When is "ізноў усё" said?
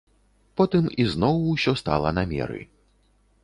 1.03-1.71